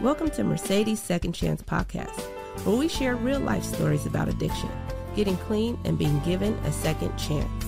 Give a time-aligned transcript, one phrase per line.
[0.00, 2.20] Welcome to Mercedes Second Chance Podcast,
[2.64, 4.70] where we share real life stories about addiction,
[5.14, 7.66] getting clean, and being given a second chance.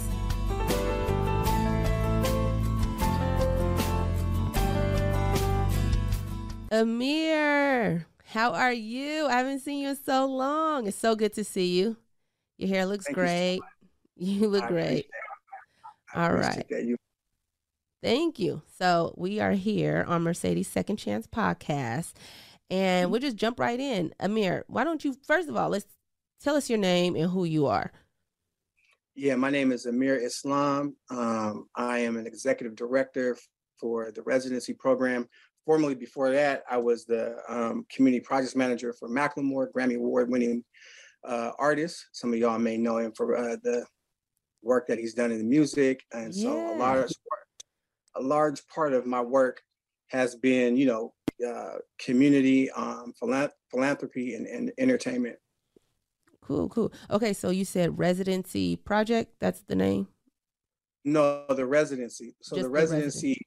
[6.71, 9.27] Amir, how are you?
[9.27, 10.87] I haven't seen you in so long.
[10.87, 11.97] It's so good to see you.
[12.57, 13.61] Your hair looks Thank great.
[14.17, 14.87] You, You, look I great.
[14.87, 14.99] All right.
[14.99, 15.07] it.
[16.15, 16.99] I All appreciate right.
[18.03, 18.63] Thank you.
[18.79, 22.15] So we are here on Mercedes Second Chance Podcast,
[22.69, 24.13] and we'll just jump right in.
[24.19, 25.87] Amir, why don't you first of all let's
[26.43, 27.93] tell us your name and who you are.
[29.15, 30.97] yeah, my name is Amir Islam.
[31.11, 33.37] Um, I am an executive director
[33.79, 35.29] for the residency program.
[35.65, 40.65] Formerly, before that, I was the um, community projects manager for Macklemore, Grammy Award winning
[41.25, 42.05] uh, artist.
[42.11, 43.87] Some of y'all may know him for uh, the
[44.65, 46.03] work that he's done in the music.
[46.13, 46.79] And so a Yeah.
[46.79, 47.13] large,
[48.17, 49.63] a large part of my work
[50.09, 51.15] has been, you know,
[51.47, 53.13] uh, community um,
[53.71, 55.37] philanthropy and, and entertainment.
[56.43, 56.93] Cool, cool.
[57.11, 59.35] Okay, so you said residency project.
[59.41, 60.09] That's the name.
[61.05, 62.35] No, the residency.
[62.43, 63.47] So Just the the residency,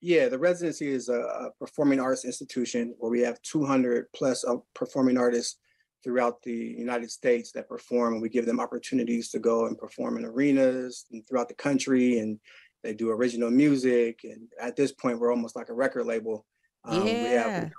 [0.00, 4.62] yeah, the residency is a, a performing arts institution where we have 200 plus of
[4.74, 5.58] performing artists
[6.04, 10.16] throughout the United States that perform, and we give them opportunities to go and perform
[10.16, 12.38] in arenas and throughout the country, and
[12.82, 14.20] they do original music.
[14.24, 16.46] And at this point, we're almost like a record label.
[16.84, 17.42] Um, we Yeah.
[17.42, 17.70] have,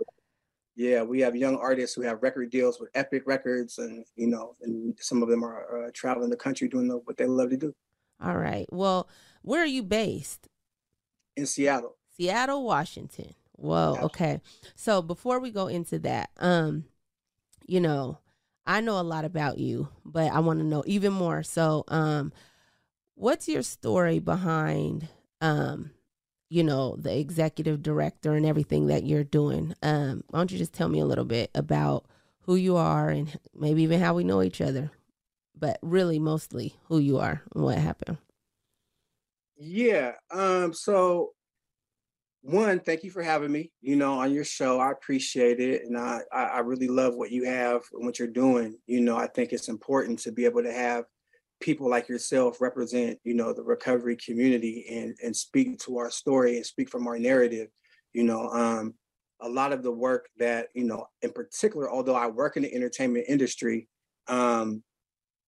[0.76, 4.56] yeah, we have young artists who have record deals with Epic Records, and you know,
[4.62, 7.58] and some of them are uh, traveling the country doing the, what they love to
[7.58, 7.74] do
[8.22, 8.66] All right.
[8.72, 9.10] Well,
[9.42, 10.48] where are you based?
[11.36, 11.96] in Seattle.
[12.18, 13.34] Seattle, Washington.
[13.54, 13.94] Whoa.
[13.96, 14.04] Yes.
[14.06, 14.42] Okay.
[14.76, 16.86] So before we go into that, um,
[17.68, 18.20] you know,
[18.66, 21.44] I know a lot about you, but I want to know even more.
[21.44, 22.32] So, um,
[23.20, 25.10] what's your story behind,
[25.42, 25.92] um,
[26.50, 29.76] you know, the executive director and everything that you're doing?
[29.84, 32.06] Um, why don't you just tell me a little bit about
[32.44, 34.92] who you are and maybe even how we know each other,
[35.54, 38.18] but really mostly who you are and what happened.
[39.58, 40.14] Yeah.
[40.32, 41.34] Um, so
[42.42, 44.80] one, thank you for having me, you know, on your show.
[44.80, 45.84] I appreciate it.
[45.84, 48.78] And I, I, really love what you have and what you're doing.
[48.88, 51.04] You know, I think it's important to be able to have
[51.60, 56.58] people like yourself represent, you know, the recovery community and and speak to our story
[56.58, 57.68] and speak from our narrative.
[58.14, 58.94] You know, um,
[59.42, 62.74] a lot of the work that, you know, in particular, although I work in the
[62.74, 63.88] entertainment industry,
[64.28, 64.84] um,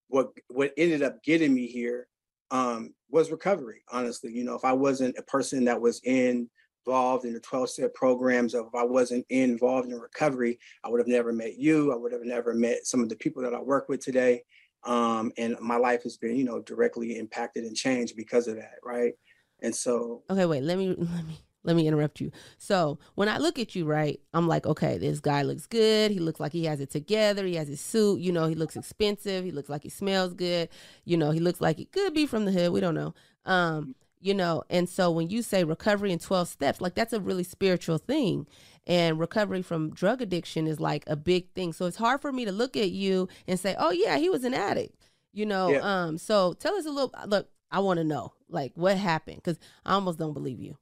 [0.08, 2.08] what what ended up getting me here
[2.52, 3.82] um, was recovery.
[3.92, 6.50] Honestly, you know, if I wasn't a person that was in,
[6.86, 11.08] involved in the 12 step programs, if I wasn't involved in recovery, I would have
[11.08, 11.94] never met you.
[11.94, 14.44] I would have never met some of the people that I work with today.
[14.84, 18.76] Um, and my life has been, you know, directly impacted and changed because of that,
[18.84, 19.14] right?
[19.62, 20.64] And so, Okay, wait.
[20.64, 22.32] Let me let me let me interrupt you.
[22.58, 26.10] So when I look at you, right, I'm like, okay, this guy looks good.
[26.12, 27.46] He looks like he has it together.
[27.46, 28.20] He has his suit.
[28.20, 29.46] You know, he looks expensive.
[29.46, 30.70] He looks like he smells good.
[31.06, 32.72] You know, he looks like he could be from the hood.
[32.72, 33.14] We don't know.
[33.46, 37.20] Um, you know, and so when you say recovery in 12 steps, like that's a
[37.20, 38.48] really spiritual thing.
[38.88, 41.72] And recovery from drug addiction is like a big thing.
[41.74, 44.44] So it's hard for me to look at you and say, oh yeah, he was
[44.44, 45.10] an addict.
[45.34, 45.80] You know, Yeah.
[45.80, 49.60] um, so tell us a little look, I want to know like what happened because
[49.86, 50.78] I almost don't believe you.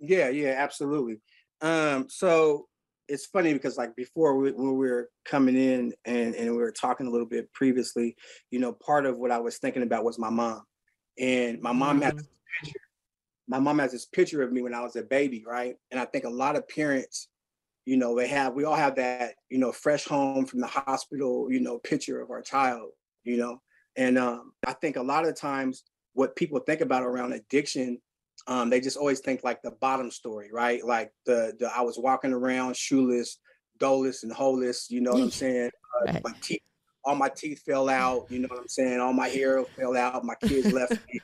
[0.00, 1.20] yeah, yeah, absolutely.
[1.60, 2.68] Um, so
[3.08, 6.72] it's funny because like before we, when we were coming in and, and we were
[6.72, 8.16] talking a little bit previously,
[8.50, 10.62] you know, part of what I was thinking about was my mom.
[11.18, 12.16] And my mom had Mhm.
[12.16, 12.26] this
[12.62, 12.80] picture.
[13.46, 15.76] My mom has this picture of me when I was a baby, right?
[15.90, 17.28] And I think a lot of parents,
[17.84, 21.50] you know, they have we all have that, you know, fresh home from the hospital,
[21.50, 22.90] you know, picture of our child,
[23.24, 23.60] you know.
[23.96, 25.84] And um, I think a lot of times
[26.14, 28.00] what people think about around addiction
[28.46, 30.84] um, they just always think like the bottom story, right?
[30.84, 33.38] Like the the I was walking around shoeless,
[33.78, 34.90] doleless, and holeless.
[34.90, 35.70] You know what I'm saying?
[36.02, 36.24] Uh, Right.
[36.24, 36.60] My teeth,
[37.04, 38.26] all my teeth fell out.
[38.28, 39.00] You know what I'm saying?
[39.00, 40.24] All my hair fell out.
[40.24, 41.20] My kids left me,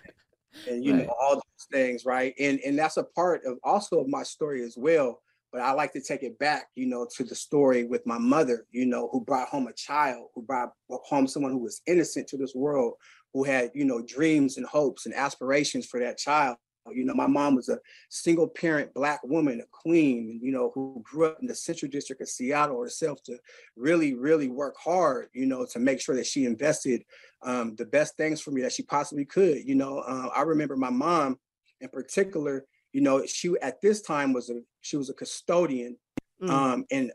[0.66, 1.06] and you Right.
[1.06, 2.34] know all those things, right?
[2.38, 5.22] And and that's a part of also of my story as well.
[5.52, 8.66] But I like to take it back, you know, to the story with my mother,
[8.70, 12.36] you know, who brought home a child, who brought home someone who was innocent to
[12.36, 12.94] this world,
[13.34, 16.56] who had, you know, dreams and hopes and aspirations for that child.
[16.92, 17.78] You know, my mom was a
[18.08, 22.22] single parent black woman, a queen, you know, who grew up in the central district
[22.22, 23.38] of Seattle herself to
[23.76, 27.04] really, really work hard, you know, to make sure that she invested
[27.42, 29.66] um, the best things for me that she possibly could.
[29.66, 31.38] You know, uh, I remember my mom
[31.80, 35.96] in particular, you know, she at this time was a she was a custodian.
[36.42, 36.50] Mm.
[36.50, 37.12] Um, and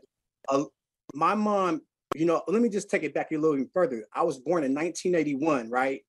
[0.48, 0.64] uh,
[1.14, 1.82] my mom,
[2.14, 4.06] you know, let me just take it back a little even further.
[4.14, 6.02] I was born in 1981, right?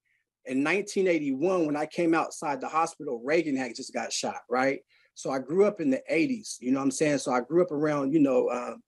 [0.48, 4.80] In 1981, when I came outside the hospital, Reagan had just got shot, right?
[5.14, 7.18] So I grew up in the 80s, you know what I'm saying?
[7.18, 8.82] So I grew up around, you know, um,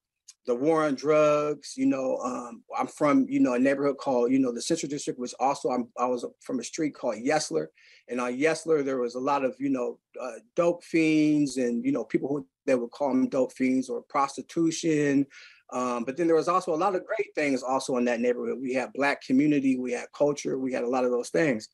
[0.46, 4.40] the war on drugs, you know, um, I'm from, you know, a neighborhood called, you
[4.40, 7.68] know, the Central District was also, I'm, i was from a street called Yesler.
[8.08, 11.92] And on Yesler, there was a lot of, you know, uh, dope fiends and, you
[11.92, 15.26] know, people who they would call them dope fiends or prostitution.
[15.72, 18.60] Um, but then there was also a lot of great things also in that neighborhood.
[18.60, 21.70] We had black community, we had culture, we had a lot of those things.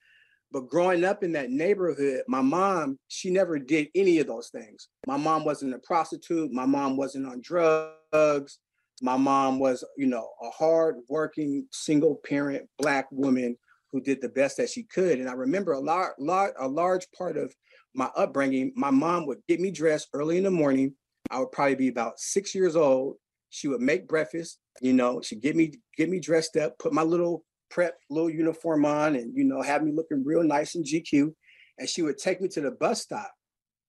[0.51, 4.89] But growing up in that neighborhood, my mom, she never did any of those things.
[5.07, 6.51] My mom wasn't a prostitute.
[6.51, 8.59] My mom wasn't on drugs.
[9.01, 13.57] My mom was, you know, a hard working single parent black woman
[13.91, 15.19] who did the best that she could.
[15.19, 17.53] And I remember a lot, lot, a large part of
[17.93, 20.93] my upbringing, my mom would get me dressed early in the morning.
[21.31, 23.15] I would probably be about six years old.
[23.55, 27.03] She would make breakfast, you know, she'd get me, get me dressed up, put my
[27.03, 31.33] little prep little uniform on and, you know, have me looking real nice in GQ.
[31.77, 33.31] And she would take me to the bus stop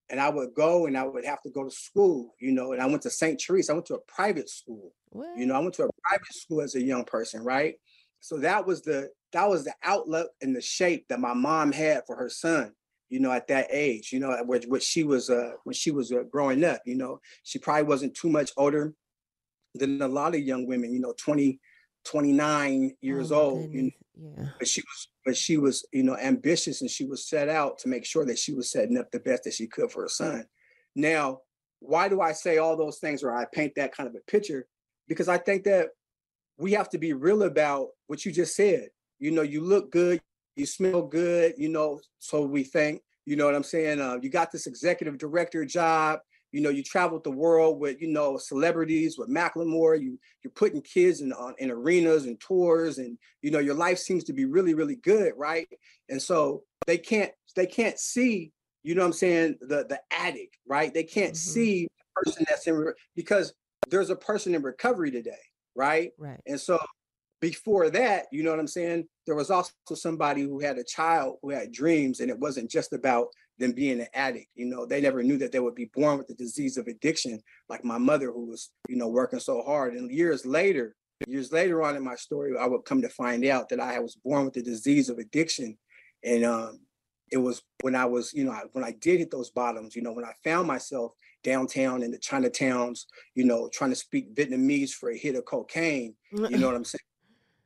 [0.08, 2.80] and I would go and I would have to go to school, you know, and
[2.80, 3.40] I went to St.
[3.40, 3.72] Teresa.
[3.72, 4.92] I went to a private school.
[5.08, 5.36] What?
[5.36, 7.74] You know, I went to a private school as a young person, right?
[8.20, 12.02] So that was the that was the outlook and the shape that my mom had
[12.06, 12.72] for her son,
[13.08, 16.22] you know, at that age, you know, which she was uh when she was uh,
[16.30, 18.94] growing up, you know, she probably wasn't too much older
[19.76, 21.60] than a lot of young women, you know, 20,
[22.04, 23.72] 29 years oh old.
[23.72, 23.90] You know?
[24.18, 24.48] Yeah.
[24.58, 27.88] But she was but she was, you know, ambitious and she was set out to
[27.88, 30.46] make sure that she was setting up the best that she could for her son.
[30.94, 31.40] Now,
[31.80, 34.66] why do I say all those things or I paint that kind of a picture?
[35.08, 35.88] Because I think that
[36.58, 38.88] we have to be real about what you just said.
[39.18, 40.20] You know, you look good,
[40.54, 44.00] you smell good, you know, so we think, you know what I'm saying?
[44.00, 46.20] Uh, you got this executive director job,
[46.52, 50.00] you know, you traveled the world with, you know, celebrities with Macklemore.
[50.00, 53.98] You you're putting kids in on in arenas and tours, and you know, your life
[53.98, 55.68] seems to be really, really good, right?
[56.08, 58.52] And so they can't they can't see,
[58.82, 60.92] you know, what I'm saying the the addict, right?
[60.92, 61.52] They can't mm-hmm.
[61.52, 63.52] see the person that's in because
[63.88, 65.32] there's a person in recovery today,
[65.74, 66.12] right?
[66.18, 66.40] Right.
[66.46, 66.78] And so
[67.40, 69.06] before that, you know what I'm saying?
[69.26, 72.92] There was also somebody who had a child who had dreams, and it wasn't just
[72.92, 73.28] about
[73.58, 74.48] them being an addict.
[74.54, 77.40] You know, they never knew that they would be born with the disease of addiction,
[77.68, 79.94] like my mother, who was, you know, working so hard.
[79.94, 80.94] And years later,
[81.26, 84.16] years later on in my story, I would come to find out that I was
[84.16, 85.78] born with the disease of addiction.
[86.22, 86.80] And um,
[87.30, 90.12] it was when I was, you know, when I did hit those bottoms, you know,
[90.12, 91.12] when I found myself
[91.42, 93.04] downtown in the Chinatowns,
[93.34, 96.14] you know, trying to speak Vietnamese for a hit of cocaine,
[96.50, 97.00] you know what I'm saying?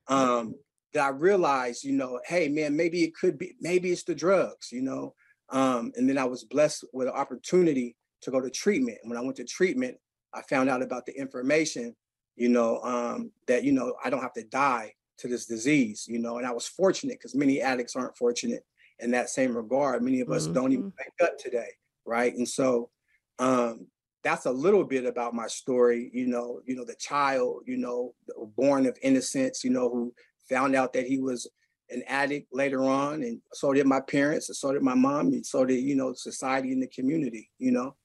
[0.08, 0.54] Um,
[0.92, 4.70] that I realized, you know, hey man, maybe it could be, maybe it's the drugs,
[4.72, 5.14] you know.
[5.50, 8.98] Um, and then I was blessed with an opportunity to go to treatment.
[9.02, 9.96] When I went to treatment,
[10.32, 11.94] I found out about the information,
[12.36, 16.18] you know, um, that, you know, I don't have to die to this disease, you
[16.18, 18.64] know, and I was fortunate because many addicts aren't fortunate
[19.00, 20.02] in that same regard.
[20.02, 20.54] Many of us mm-hmm.
[20.54, 20.98] don't even mm-hmm.
[20.98, 21.68] wake up today,
[22.04, 22.34] right?
[22.34, 22.90] And so
[23.38, 23.86] um,
[24.22, 28.14] that's a little bit about my story, you know, you know, the child, you know,
[28.56, 30.12] born of innocence, you know, who
[30.48, 31.48] found out that he was
[31.90, 35.44] an addict later on, and so did my parents, and so did my mom, and
[35.44, 37.50] so did you know society and the community.
[37.58, 37.96] You know.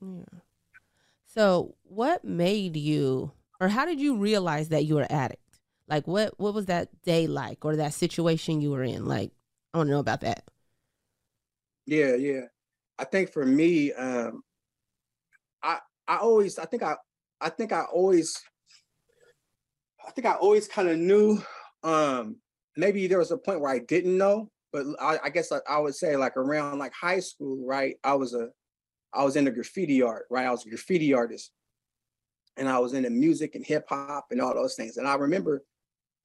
[0.00, 0.38] Yeah.
[1.26, 5.42] So, what made you, or how did you realize that you were addict?
[5.86, 9.06] Like, what what was that day like, or that situation you were in?
[9.06, 9.32] Like,
[9.72, 10.44] I want to know about that.
[11.86, 12.42] Yeah, yeah.
[12.98, 14.42] I think for me, um,
[15.62, 16.96] I I always I think I
[17.40, 18.38] I think I always
[20.06, 21.40] I think I always kind of knew
[21.82, 22.36] um
[22.78, 25.80] maybe there was a point where I didn't know, but I, I guess I, I,
[25.80, 27.96] would say like around like high school, right?
[28.04, 28.48] I was a,
[29.12, 30.46] I was into graffiti art, right?
[30.46, 31.50] I was a graffiti artist,
[32.56, 34.96] and I was into music and hip hop and all those things.
[34.96, 35.64] And I remember,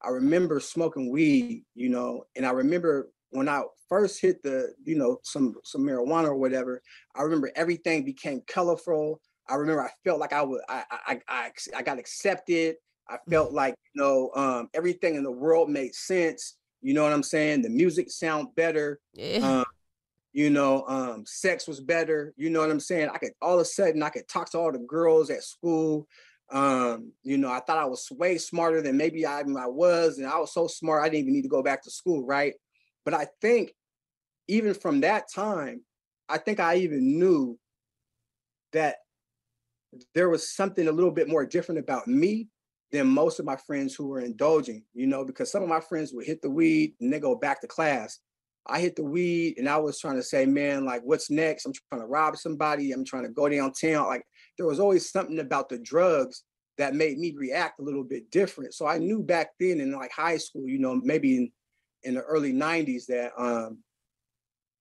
[0.00, 4.96] I remember smoking weed, you know, and I remember when I first hit the, you
[4.96, 6.82] know, some some marijuana or whatever.
[7.16, 9.20] I remember everything became colorful.
[9.48, 12.76] I remember I felt like I would, I, I, I, I got accepted.
[13.08, 16.56] I felt like, you know, um, everything in the world made sense.
[16.80, 17.62] You know what I'm saying?
[17.62, 19.00] The music sound better.
[19.14, 19.38] Yeah.
[19.38, 19.64] Um,
[20.32, 22.34] you know, um, sex was better.
[22.36, 23.08] You know what I'm saying?
[23.08, 26.08] I could all of a sudden I could talk to all the girls at school.
[26.50, 30.26] Um, you know, I thought I was way smarter than maybe I, I was, and
[30.26, 32.54] I was so smart I didn't even need to go back to school, right?
[33.04, 33.72] But I think
[34.48, 35.82] even from that time,
[36.28, 37.58] I think I even knew
[38.72, 38.96] that
[40.14, 42.48] there was something a little bit more different about me
[42.94, 46.12] than most of my friends who were indulging, you know, because some of my friends
[46.12, 48.20] would hit the weed and they go back to class.
[48.66, 51.66] I hit the weed and I was trying to say, man, like, what's next?
[51.66, 52.92] I'm trying to rob somebody.
[52.92, 54.06] I'm trying to go downtown.
[54.06, 54.24] Like,
[54.56, 56.44] there was always something about the drugs
[56.78, 58.74] that made me react a little bit different.
[58.74, 61.52] So I knew back then in like high school, you know, maybe in,
[62.04, 63.78] in the early 90s that um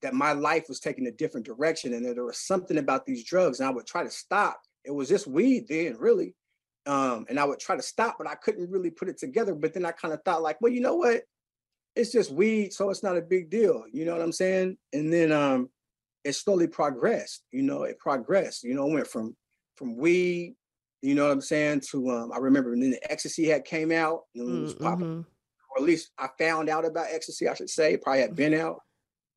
[0.03, 3.23] that my life was taking a different direction and that there was something about these
[3.23, 4.59] drugs and I would try to stop.
[4.83, 6.35] It was just weed then, really.
[6.85, 9.55] Um, and I would try to stop, but I couldn't really put it together.
[9.55, 11.21] But then I kind of thought, like, well, you know what?
[11.95, 13.83] It's just weed, so it's not a big deal.
[13.91, 14.77] You know what I'm saying?
[14.91, 15.69] And then um,
[16.23, 17.43] it slowly progressed.
[17.51, 18.63] You know, it progressed.
[18.63, 19.35] You know, it went from
[19.75, 20.55] from weed,
[21.03, 24.21] you know what I'm saying, to um, I remember when the ecstasy had came out,
[24.35, 25.19] and it was popping, mm-hmm.
[25.19, 28.79] or at least I found out about ecstasy, I should say, probably had been out,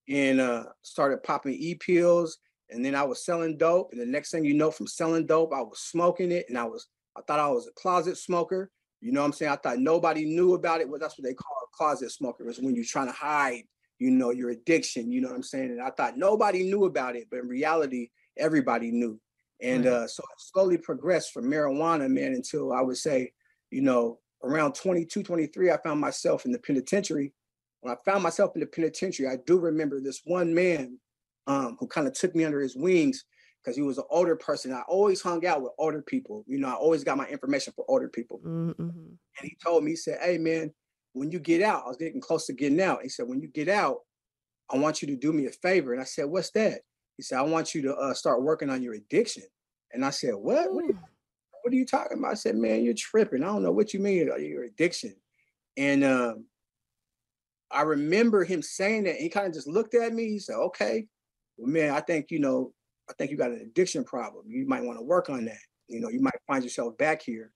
[0.09, 2.39] and uh, started popping e pills,
[2.71, 5.53] and then I was selling dope, and the next thing you know, from selling dope,
[5.53, 6.87] I was smoking it, and I was
[7.17, 8.71] I thought I was a closet smoker.
[9.01, 9.53] You know what I'm saying?
[9.53, 10.89] I thought nobody knew about it.
[10.89, 13.63] Well, that's what they call a closet smoker, is when you're trying to hide,
[13.99, 15.11] you know, your addiction.
[15.11, 15.71] You know what I'm saying?
[15.71, 19.21] And I thought nobody knew about it, but in reality, everybody knew.
[19.61, 23.33] And uh, so I slowly progressed from marijuana, man, until I would say,
[23.71, 27.33] you know, around 22, 23, I found myself in the penitentiary.
[27.81, 30.99] When I found myself in the penitentiary, I do remember this one man
[31.47, 33.25] um, who kind of took me under his wings
[33.67, 34.73] because he was an older person.
[34.73, 36.45] I always hung out with older people.
[36.47, 38.41] You know, I always got my information for older people.
[38.47, 38.81] Mm-hmm.
[38.81, 40.73] And he told me, he said, Hey, man,
[41.15, 43.03] when you get out, I was getting close to getting out.
[43.03, 43.99] He said, When you get out,
[44.71, 45.93] I want you to do me a favor.
[45.93, 46.83] And I said, What's that?
[47.17, 49.43] He said, I want you to uh, start working on your addiction.
[49.93, 50.73] And I said, What?
[50.73, 50.99] What are, you,
[51.63, 52.31] what are, you, talking about?
[52.31, 53.43] I said, Man, you're tripping.
[53.43, 55.17] I don't know what you mean, uh, your addiction.
[55.77, 56.45] And um,
[57.73, 59.17] I remember him saying that.
[59.17, 60.29] he kind of just looked at me.
[60.29, 61.09] He said, Okay,
[61.57, 62.73] well, man, I think, you know,
[63.09, 64.45] I think you got an addiction problem.
[64.49, 65.59] You might want to work on that.
[65.89, 67.53] You know, you might find yourself back here.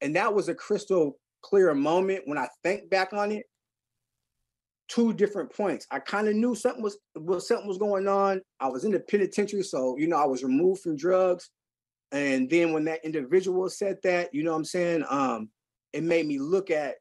[0.00, 3.46] And that was a crystal clear moment when I think back on it.
[4.88, 5.86] Two different points.
[5.90, 8.40] I kind of knew something was, was something was going on.
[8.58, 11.50] I was in the penitentiary, so you know I was removed from drugs.
[12.12, 15.48] And then when that individual said that, you know what I'm saying, um,
[15.92, 16.96] it made me look at,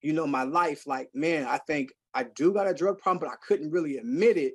[0.00, 3.32] you know, my life like, man, I think I do got a drug problem, but
[3.32, 4.54] I couldn't really admit it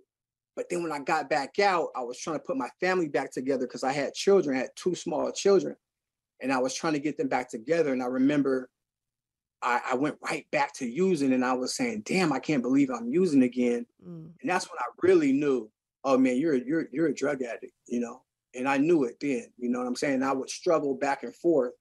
[0.57, 3.31] but then when I got back out, I was trying to put my family back
[3.31, 5.75] together because I had children, I had two small children,
[6.41, 7.93] and I was trying to get them back together.
[7.93, 8.71] And I remember
[9.61, 12.89] I, I went right back to using, and I was saying, "Damn, I can't believe
[12.89, 14.31] I'm using again." Mm.
[14.41, 15.69] And that's when I really knew,
[16.03, 18.23] "Oh man, you're you're you're a drug addict," you know.
[18.55, 19.45] And I knew it then.
[19.57, 20.23] You know what I'm saying?
[20.23, 21.73] I would struggle back and forth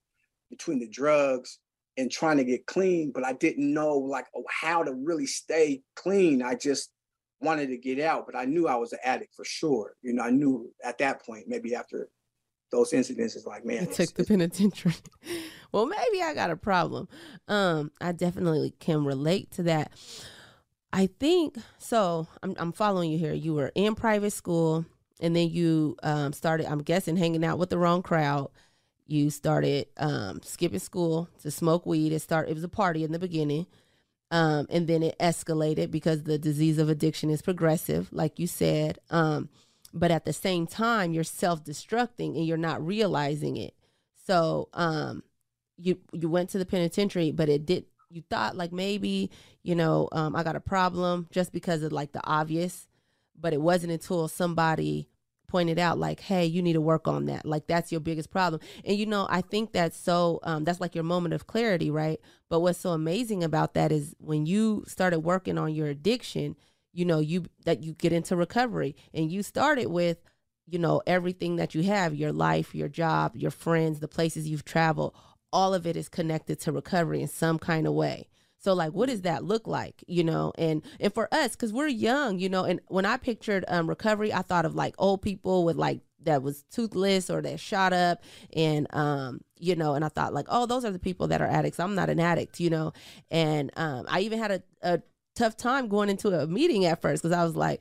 [0.50, 1.60] between the drugs
[1.96, 5.80] and trying to get clean, but I didn't know like oh, how to really stay
[5.94, 6.42] clean.
[6.42, 6.90] I just
[7.40, 9.94] wanted to get out, but I knew I was an addict for sure.
[10.02, 12.08] You know, I knew at that point, maybe after
[12.70, 14.94] those incidents, it's like, man, you took the penitentiary.
[15.72, 17.08] well, maybe I got a problem.
[17.48, 19.92] Um, I definitely can relate to that.
[20.92, 22.26] I think so.
[22.42, 23.34] I'm, I'm following you here.
[23.34, 24.86] You were in private school,
[25.20, 26.66] and then you um, started.
[26.66, 28.50] I'm guessing hanging out with the wrong crowd.
[29.06, 32.12] You started um, skipping school to smoke weed.
[32.12, 32.50] It started.
[32.50, 33.66] It was a party in the beginning.
[34.30, 38.98] Um, and then it escalated because the disease of addiction is progressive, like you said.
[39.10, 39.48] Um,
[39.94, 43.74] but at the same time, you're self-destructing and you're not realizing it.
[44.26, 45.22] So um,
[45.76, 47.84] you you went to the penitentiary, but it did.
[48.10, 49.30] You thought like maybe
[49.62, 52.88] you know um, I got a problem just because of like the obvious,
[53.38, 55.08] but it wasn't until somebody
[55.56, 57.46] pointed out like hey you need to work on that.
[57.46, 58.60] Like that's your biggest problem.
[58.84, 62.20] And you know i think that's so um, that's like your moment of clarity right?
[62.50, 66.56] But what's so amazing about that is when you started working on your addiction
[66.92, 70.18] you know you that you get into recovery and you started with
[70.66, 74.64] you know everything that you have your life your job your friends the places you've
[74.64, 75.14] traveled
[75.52, 78.28] all of it is connected to recovery in some kind of way
[78.66, 80.02] so like, what does that look like?
[80.08, 83.64] You know, and and for us, because we're young, you know, and when I pictured
[83.68, 87.60] um, recovery, I thought of like old people with like that was toothless or that
[87.60, 91.28] shot up and um you know and i thought like oh those are the people
[91.28, 91.78] that are addicts.
[91.78, 92.92] I'm not an addict you know?
[93.30, 95.02] And um i even had a, a
[95.36, 97.80] tough time going into a meeting at first because i was like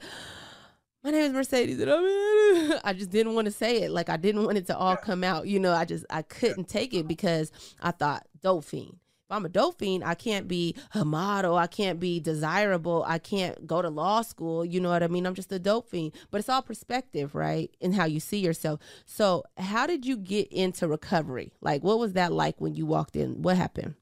[1.04, 3.90] my name is mercedes and I'm i just didn't want to say it.
[3.90, 5.74] Like i didn't want it to all come out you know?
[5.74, 7.52] I just i couldn't take it because
[7.82, 11.58] i thought dope fiend if I'm a dope fiend, I can't be a model.
[11.58, 13.04] I can't be desirable.
[13.08, 14.64] I can't go to law school.
[14.64, 15.26] You know what I mean?
[15.26, 16.14] I'm just a dope fiend.
[16.30, 17.72] But it's all perspective, right?
[17.82, 18.80] And how you see yourself.
[19.08, 21.54] So, how did you get into recovery?
[21.60, 23.42] Like, what was that like when you walked in?
[23.42, 23.96] What happened?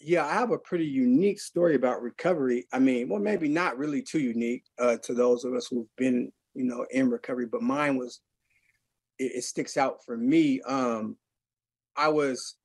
[0.00, 2.66] Yeah, I have a pretty unique story about recovery.
[2.72, 6.32] I mean, well, maybe not really too unique uh, to those of us who've been,
[6.54, 8.20] you know, in recovery, but mine was,
[9.20, 10.60] it, it sticks out for me.
[10.62, 11.16] Um,
[11.96, 12.56] I was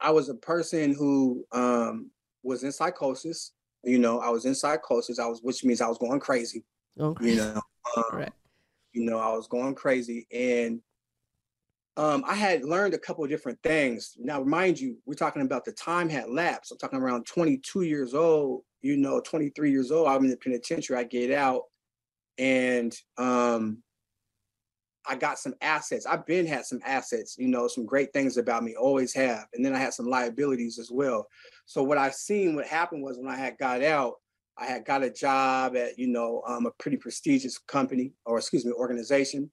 [0.00, 2.10] I was a person who um,
[2.42, 3.52] was in psychosis.
[3.82, 5.18] You know, I was in psychosis.
[5.18, 6.64] I was, which means I was going crazy.
[6.98, 7.30] Okay.
[7.30, 7.60] You know,
[7.96, 8.32] um, right.
[8.92, 10.80] You know, I was going crazy, and
[11.98, 14.16] um, I had learned a couple of different things.
[14.18, 16.72] Now, mind you, we're talking about the time had lapsed.
[16.72, 18.62] I'm talking around 22 years old.
[18.82, 21.62] you know, 23 years old, I'm in the penitentiary, I get out
[22.38, 23.82] and um
[25.08, 26.06] I got some assets.
[26.06, 29.46] I've been had some assets, you know, some great things about me, always have.
[29.54, 31.26] And then I had some liabilities as well.
[31.64, 34.14] So what I've seen, what happened was when I had got out,
[34.58, 38.64] I had got a job at, you know, um, a pretty prestigious company or excuse
[38.64, 39.50] me, organization.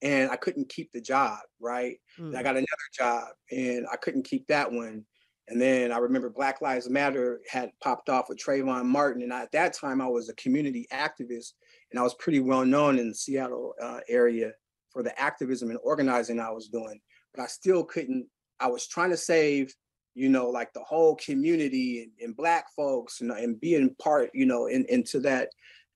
[0.00, 1.96] And I couldn't keep the job, right?
[2.18, 2.36] Mm.
[2.36, 5.04] I got another job and I couldn't keep that one.
[5.48, 9.22] And then I remember Black Lives Matter had popped off with Trayvon Martin.
[9.22, 11.52] And I, at that time, I was a community activist
[11.90, 14.52] and I was pretty well known in the Seattle uh, area
[14.90, 17.00] for the activism and organizing I was doing.
[17.34, 18.26] But I still couldn't,
[18.60, 19.74] I was trying to save,
[20.14, 24.46] you know, like the whole community and, and Black folks and, and being part, you
[24.46, 25.48] know, in, into that,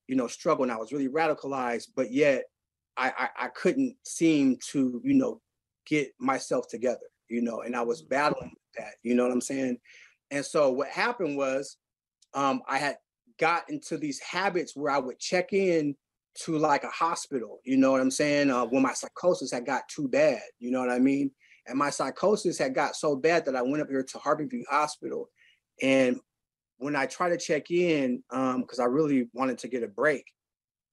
[0.08, 0.62] you know, struggle.
[0.62, 2.44] And I was really radicalized, but yet
[2.96, 5.40] I, I, I couldn't seem to, you know,
[5.86, 8.08] get myself together, you know, and I was mm.
[8.08, 9.78] battling that, you know what I'm saying?
[10.30, 11.76] And so what happened was
[12.34, 12.96] um, I had
[13.42, 15.96] got into these habits where I would check in
[16.44, 18.52] to like a hospital, you know what I'm saying?
[18.52, 21.32] Uh, when my psychosis had got too bad, you know what I mean?
[21.66, 25.28] And my psychosis had got so bad that I went up here to Harborview Hospital.
[25.82, 26.20] And
[26.78, 30.24] when I tried to check in, because um, I really wanted to get a break,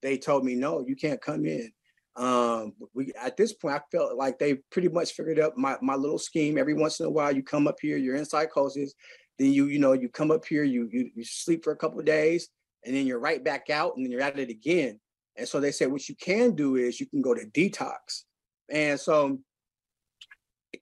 [0.01, 1.71] they told me, no, you can't come in.
[2.15, 5.95] Um, we at this point, I felt like they pretty much figured out my, my
[5.95, 6.57] little scheme.
[6.57, 8.95] Every once in a while, you come up here, you're in psychosis,
[9.39, 11.99] then you, you know, you come up here, you you, you sleep for a couple
[11.99, 12.49] of days,
[12.85, 14.99] and then you're right back out, and then you're at it again.
[15.35, 18.23] And so they said, what you can do is you can go to detox.
[18.69, 19.39] And so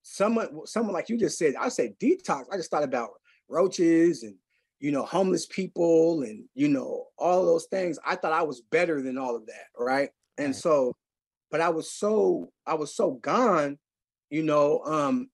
[0.02, 2.46] someone, someone like you just said, I said detox.
[2.52, 3.12] I just thought about
[3.48, 4.36] roaches and
[4.80, 8.00] you know homeless people and you know all those things.
[8.06, 10.10] I thought I was better than all of that, right?
[10.38, 10.94] And so,
[11.52, 13.78] but I was so I was so gone,
[14.30, 15.30] you know, um,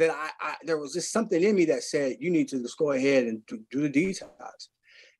[0.00, 2.78] that I, I, there was just something in me that said you need to just
[2.78, 4.68] go ahead and do, do the detox.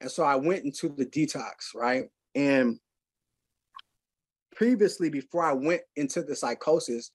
[0.01, 2.05] And so I went into the detox, right?
[2.35, 2.81] And
[4.57, 7.11] previously, before I went into the psychosis,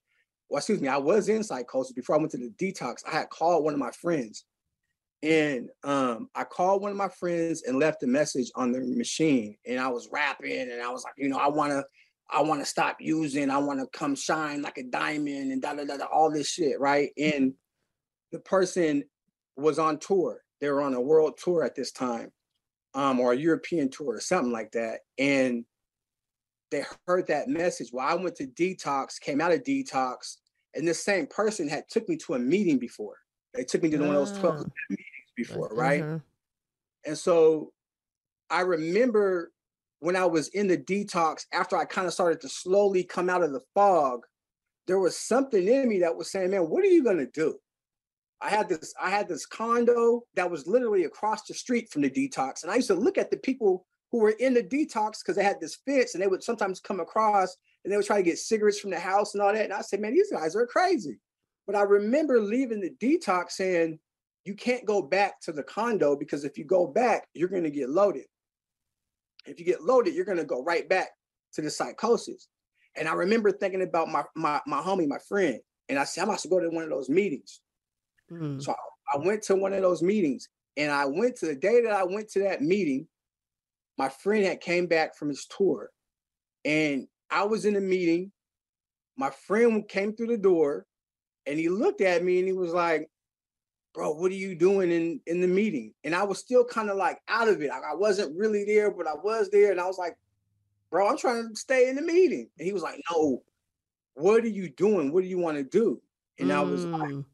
[0.48, 2.98] well, excuse me, I was in psychosis before I went to the detox.
[3.04, 4.44] I had called one of my friends,
[5.24, 9.56] and um, I called one of my friends and left a message on the machine.
[9.66, 11.84] And I was rapping, and I was like, you know, I want to,
[12.30, 13.50] I want to stop using.
[13.50, 16.80] I want to come shine like a diamond, and da da da, all this shit,
[16.80, 17.10] right?
[17.16, 17.54] And
[18.32, 19.04] the person
[19.56, 20.42] was on tour.
[20.60, 22.32] They were on a world tour at this time,
[22.94, 25.00] um, or a European tour or something like that.
[25.18, 25.64] And
[26.70, 27.90] they heard that message.
[27.92, 30.36] Well, I went to detox, came out of detox,
[30.74, 33.16] and this same person had took me to a meeting before.
[33.54, 34.64] They took me to one of those 12 ah.
[34.90, 36.02] meetings before, right?
[36.02, 36.16] Mm-hmm.
[37.06, 37.72] And so
[38.50, 39.52] I remember
[40.06, 43.42] when I was in the detox, after I kind of started to slowly come out
[43.42, 44.20] of the fog,
[44.86, 47.58] there was something in me that was saying, man, what are you gonna do?
[48.40, 52.10] I had this, I had this condo that was literally across the street from the
[52.10, 52.62] detox.
[52.62, 55.42] And I used to look at the people who were in the detox because they
[55.42, 58.38] had this fence and they would sometimes come across and they would try to get
[58.38, 59.64] cigarettes from the house and all that.
[59.64, 61.18] And I said, man, these guys are crazy.
[61.66, 63.98] But I remember leaving the detox saying,
[64.44, 67.70] you can't go back to the condo because if you go back, you're going to
[67.70, 68.26] get loaded.
[69.46, 71.08] If you get loaded, you're going to go right back
[71.54, 72.48] to the psychosis.
[72.96, 76.28] And I remember thinking about my my my homie, my friend, and I said, I'm
[76.28, 77.60] about to go to one of those meetings.
[78.30, 78.62] Mm.
[78.62, 81.82] So I, I went to one of those meetings, and I went to the day
[81.82, 83.06] that I went to that meeting.
[83.98, 85.90] My friend had came back from his tour,
[86.64, 88.32] and I was in a meeting.
[89.16, 90.86] My friend came through the door,
[91.46, 93.08] and he looked at me and he was like,
[93.96, 96.96] "Bro, what are you doing in in the meeting?" And I was still kind of
[96.96, 97.70] like out of it.
[97.70, 100.16] I, I wasn't really there, but I was there, and I was like,
[100.90, 103.42] "Bro, I'm trying to stay in the meeting." And he was like, "No,
[104.14, 105.12] what are you doing?
[105.12, 106.00] What do you want to do?"
[106.38, 106.54] And mm.
[106.54, 107.24] I was like, mm.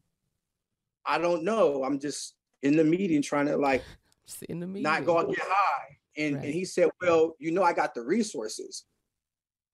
[1.05, 1.83] I don't know.
[1.83, 3.83] I'm just in the meeting trying to like
[4.49, 4.83] in the meeting.
[4.83, 5.97] not go out get high.
[6.15, 6.45] And, right.
[6.45, 8.85] and he said, Well, you know, I got the resources.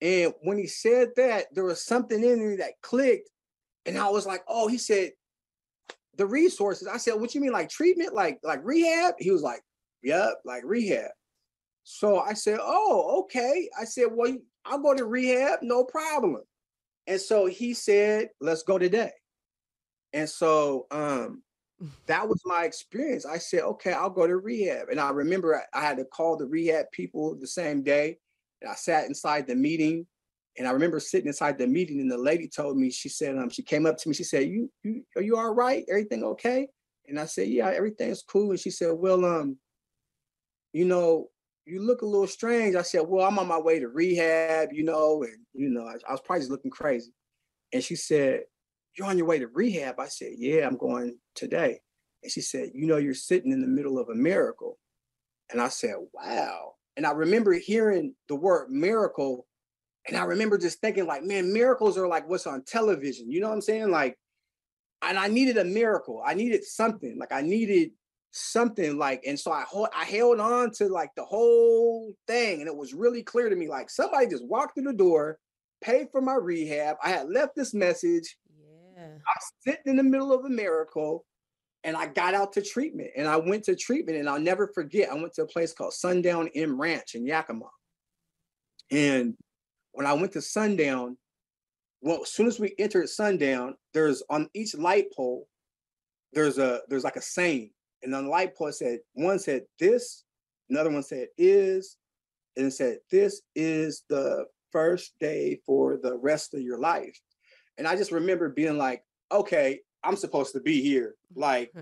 [0.00, 3.28] And when he said that, there was something in me that clicked.
[3.86, 5.12] And I was like, Oh, he said,
[6.20, 6.86] the resources.
[6.86, 9.14] I said, What you mean, like treatment, like like rehab?
[9.18, 9.62] He was like,
[10.02, 11.10] Yep, like rehab.
[11.82, 13.68] So I said, Oh, okay.
[13.80, 16.42] I said, Well, I'll go to rehab, no problem.
[17.06, 19.12] And so he said, Let's go today.
[20.12, 21.42] And so um,
[22.06, 23.24] that was my experience.
[23.24, 24.88] I said, okay, I'll go to rehab.
[24.90, 28.18] And I remember I, I had to call the rehab people the same day.
[28.60, 30.06] And I sat inside the meeting.
[30.58, 33.50] And I remember sitting inside the meeting, and the lady told me, she said, um,
[33.50, 35.84] she came up to me, she said, You you are you all right?
[35.88, 36.68] Everything okay?
[37.06, 38.50] And I said, Yeah, everything's cool.
[38.50, 39.56] And she said, Well, um,
[40.72, 41.28] you know,
[41.66, 42.74] you look a little strange.
[42.74, 45.94] I said, Well, I'm on my way to rehab, you know, and you know, I,
[46.08, 47.12] I was probably just looking crazy.
[47.72, 48.42] And she said,
[48.96, 49.98] you're on your way to rehab.
[49.98, 51.80] I said, yeah, I'm going today.
[52.22, 54.78] And she said, you know, you're sitting in the middle of a miracle.
[55.50, 56.74] And I said, wow.
[56.96, 59.46] And I remember hearing the word miracle.
[60.08, 63.30] And I remember just thinking, like, man, miracles are like what's on television.
[63.30, 63.90] You know what I'm saying?
[63.90, 64.16] Like,
[65.02, 66.22] and I needed a miracle.
[66.24, 67.18] I needed something.
[67.18, 67.92] Like I needed
[68.32, 69.64] something like, and so I
[69.96, 73.68] I held on to like the whole thing, and it was really clear to me
[73.68, 75.38] like somebody just walked through the door,
[75.82, 76.96] paid for my rehab.
[77.02, 78.36] I had left this message.
[78.96, 81.24] Yeah, I was sitting in the middle of a miracle,
[81.84, 85.10] and I got out to treatment, and I went to treatment, and I'll never forget.
[85.10, 87.70] I went to a place called Sundown M Ranch in Yakima,
[88.90, 89.34] and
[89.92, 91.16] when I went to Sundown,
[92.00, 95.46] well, as soon as we entered Sundown, there's on each light pole,
[96.32, 97.70] there's a there's like a saying
[98.02, 100.24] and on the light pole, said one said this,
[100.68, 101.96] another one said is,
[102.56, 107.18] and it said this is the first day for the rest of your life.
[107.78, 111.14] And I just remember being like, okay, I'm supposed to be here.
[111.34, 111.72] Like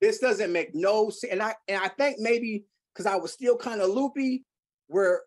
[0.00, 1.32] this doesn't make no sense.
[1.32, 4.44] And I and I think maybe because I was still kind of loopy,
[4.88, 5.22] where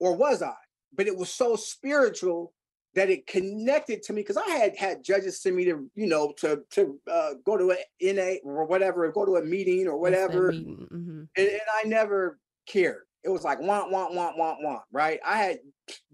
[0.00, 0.54] or was I?
[0.96, 2.52] But it was so spiritual
[2.94, 6.32] that it connected to me because I had had judges send me to you know
[6.38, 10.52] to to uh, go to an NA or whatever, go to a meeting or whatever,
[10.52, 10.88] meeting.
[10.92, 11.22] Mm-hmm.
[11.36, 13.02] And, and, I never cared.
[13.24, 15.18] It was like want want want want want right.
[15.24, 15.58] I had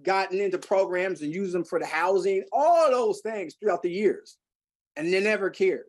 [0.02, 4.36] gotten into programs and used them for the housing, all those things throughout the years,
[4.96, 5.84] and they never cared.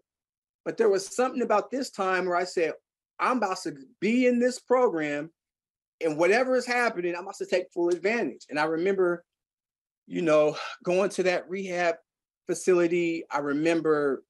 [0.65, 2.73] But there was something about this time where I said,
[3.19, 5.31] I'm about to be in this program,
[6.03, 8.45] and whatever is happening, I'm about to take full advantage.
[8.49, 9.23] And I remember
[10.11, 11.95] you know, going to that rehab
[12.45, 14.23] facility, I remember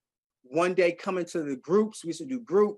[0.44, 2.78] one day coming to the groups, we used to do group,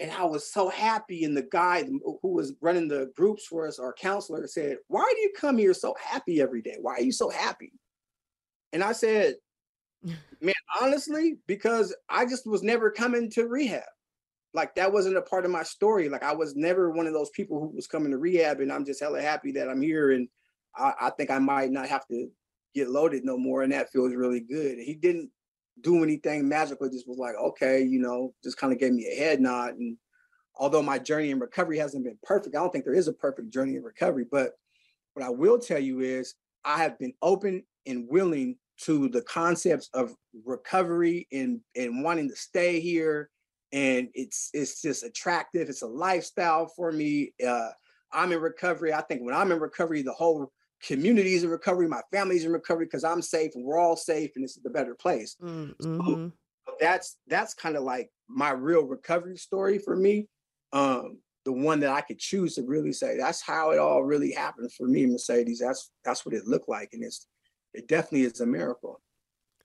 [0.00, 1.22] and I was so happy.
[1.22, 5.20] And the guy who was running the groups for us, our counselor, said, Why do
[5.20, 6.76] you come here so happy every day?
[6.80, 7.72] Why are you so happy?
[8.72, 9.36] And I said,
[10.40, 13.84] Man, honestly, because I just was never coming to rehab.
[14.54, 16.08] Like that wasn't a part of my story.
[16.08, 18.84] Like I was never one of those people who was coming to rehab, and I'm
[18.84, 20.28] just hella happy that I'm here and
[20.76, 22.28] I, I think I might not have to
[22.74, 24.78] get loaded no more, and that feels really good.
[24.78, 25.30] He didn't
[25.80, 29.16] do anything magical; just was like, okay, you know, just kind of gave me a
[29.16, 29.74] head nod.
[29.74, 29.96] And
[30.56, 33.52] although my journey in recovery hasn't been perfect, I don't think there is a perfect
[33.52, 34.24] journey in recovery.
[34.30, 34.52] But
[35.14, 39.88] what I will tell you is, I have been open and willing to the concepts
[39.94, 40.14] of
[40.44, 43.30] recovery and and wanting to stay here
[43.74, 47.68] and it's it's just attractive it's a lifestyle for me uh,
[48.12, 50.50] i'm in recovery i think when i'm in recovery the whole
[50.86, 54.32] community is in recovery, my family's in recovery because I'm safe and we're all safe
[54.36, 55.36] and this is the better place.
[55.42, 56.28] Mm, mm-hmm.
[56.66, 60.28] So that's that's kind of like my real recovery story for me.
[60.72, 64.32] Um, the one that I could choose to really say that's how it all really
[64.32, 65.60] happened for me, Mercedes.
[65.60, 67.26] That's that's what it looked like, and it's
[67.74, 69.00] it definitely is a miracle.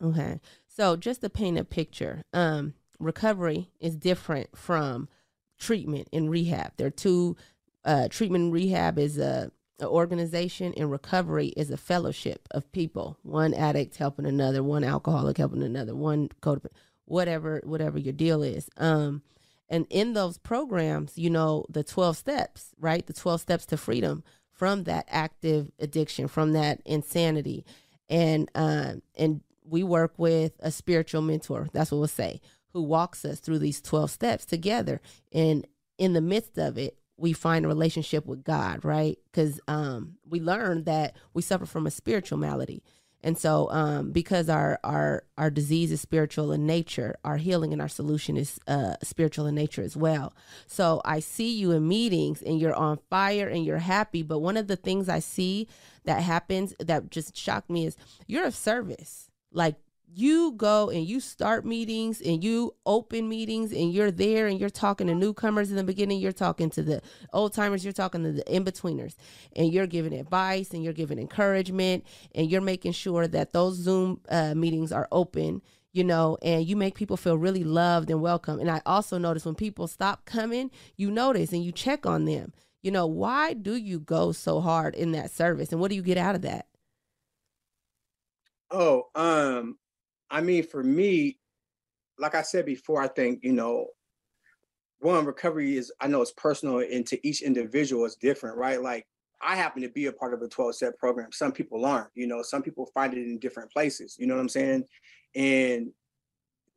[0.03, 5.07] Okay, so just to paint a picture, um, recovery is different from
[5.57, 6.73] treatment and rehab.
[6.77, 7.35] They're two.
[7.85, 13.17] Uh, treatment and rehab is a an organization and recovery is a fellowship of people.
[13.23, 16.73] One addict helping another one alcoholic helping another one codependent
[17.05, 18.69] whatever whatever your deal is.
[18.77, 19.23] Um
[19.67, 23.05] and in those programs you know the 12 steps right?
[23.05, 27.65] The 12 steps to freedom from that active addiction from that insanity.
[28.09, 31.69] And um and we work with a spiritual mentor.
[31.73, 32.41] That's what we'll say
[32.73, 35.01] who walks us through these 12 steps together
[35.31, 35.65] and
[35.97, 39.17] in the midst of it we find a relationship with God, right?
[39.31, 42.81] Because um, we learn that we suffer from a spiritual malady.
[43.21, 47.81] And so, um, because our our our disease is spiritual in nature, our healing and
[47.81, 50.33] our solution is uh, spiritual in nature as well.
[50.67, 54.23] So I see you in meetings, and you're on fire, and you're happy.
[54.23, 55.67] But one of the things I see
[56.05, 59.29] that happens that just shocked me is you're of service.
[59.51, 59.75] Like
[60.15, 64.69] you go and you start meetings and you open meetings and you're there and you're
[64.69, 67.01] talking to newcomers in the beginning, you're talking to the
[67.33, 69.15] old timers, you're talking to the in betweeners,
[69.55, 74.21] and you're giving advice and you're giving encouragement and you're making sure that those Zoom
[74.29, 75.61] uh, meetings are open,
[75.93, 78.59] you know, and you make people feel really loved and welcome.
[78.59, 82.53] And I also notice when people stop coming, you notice and you check on them.
[82.81, 86.01] You know, why do you go so hard in that service and what do you
[86.01, 86.65] get out of that?
[88.71, 89.77] Oh, um,
[90.29, 91.37] I mean, for me,
[92.17, 93.87] like I said before, I think, you know,
[94.99, 98.81] one recovery is I know it's personal and to each individual is different, right?
[98.81, 99.07] Like
[99.41, 101.31] I happen to be a part of a 12 step program.
[101.31, 104.41] Some people aren't, you know, some people find it in different places, you know what
[104.41, 104.83] I'm saying?
[105.35, 105.91] And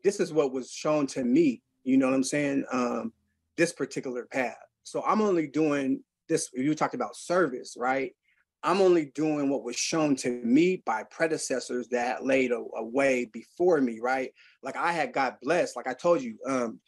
[0.04, 2.64] this is what was shown to me, you know what I'm saying?
[2.70, 3.12] Um,
[3.56, 4.56] this particular path.
[4.84, 8.14] So I'm only doing this, you talked about service, right?
[8.64, 13.28] I'm only doing what was shown to me by predecessors that laid a, a, way
[13.32, 14.30] before me, right?
[14.62, 16.80] Like I had got blessed, like I told you, um,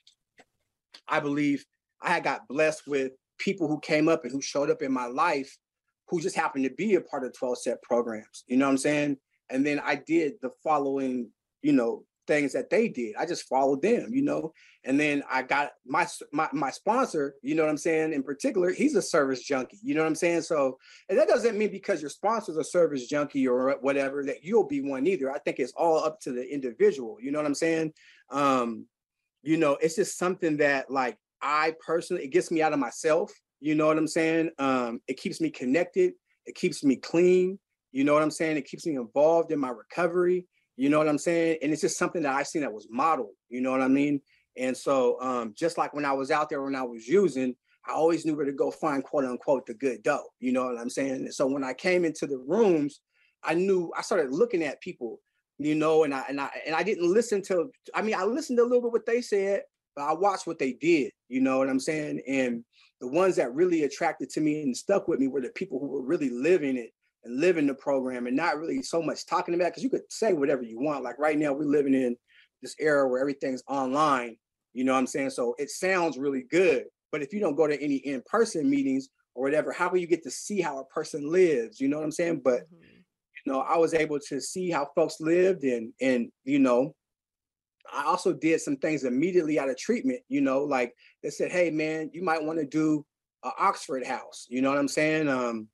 [1.08, 1.64] I believe
[2.00, 5.06] I had got blessed with people who came up and who showed up in my
[5.06, 5.56] life
[6.08, 8.44] who just happened to be a part of 12 step programs.
[8.46, 9.16] You know what I'm saying?
[9.50, 11.30] And then I did the following,
[11.62, 13.14] you know, things that they did.
[13.16, 14.52] I just followed them, you know.
[14.84, 18.12] And then I got my my my sponsor, you know what I'm saying?
[18.12, 20.42] In particular, he's a service junkie, you know what I'm saying?
[20.42, 24.66] So, and that doesn't mean because your sponsor's a service junkie or whatever that you'll
[24.66, 25.30] be one either.
[25.30, 27.92] I think it's all up to the individual, you know what I'm saying?
[28.30, 28.86] Um,
[29.42, 33.32] you know, it's just something that like I personally it gets me out of myself,
[33.60, 34.50] you know what I'm saying?
[34.58, 36.12] Um, it keeps me connected,
[36.46, 37.58] it keeps me clean,
[37.94, 38.56] you know what I'm saying?
[38.56, 40.46] It keeps me involved in my recovery.
[40.76, 41.58] You know what I'm saying?
[41.62, 43.34] And it's just something that I seen that was modeled.
[43.48, 44.20] You know what I mean?
[44.56, 47.54] And so, um, just like when I was out there when I was using,
[47.86, 50.26] I always knew where to go find quote unquote the good dough.
[50.40, 51.12] You know what I'm saying?
[51.14, 53.00] And so when I came into the rooms,
[53.42, 55.20] I knew I started looking at people,
[55.58, 57.70] you know, and I and I and I didn't listen to.
[57.94, 59.62] I mean, I listened a little bit what they said,
[59.94, 61.12] but I watched what they did.
[61.28, 62.22] You know what I'm saying?
[62.26, 62.64] And
[63.00, 65.88] the ones that really attracted to me and stuck with me were the people who
[65.88, 66.90] were really living it
[67.24, 70.32] and living the program and not really so much talking about because you could say
[70.32, 71.04] whatever you want.
[71.04, 72.16] Like right now, we're living in
[72.62, 74.36] this era where everything's online.
[74.72, 75.30] You know what I'm saying?
[75.30, 76.84] So it sounds really good.
[77.12, 80.22] But if you don't go to any in-person meetings or whatever, how will you get
[80.24, 81.80] to see how a person lives?
[81.80, 82.40] You know what I'm saying?
[82.44, 82.96] But mm-hmm.
[83.46, 86.94] you know, I was able to see how folks lived and and you know,
[87.92, 91.70] I also did some things immediately out of treatment, you know, like they said, hey
[91.70, 93.04] man, you might want to do
[93.44, 94.46] a Oxford house.
[94.48, 95.28] You know what I'm saying?
[95.28, 95.68] Um,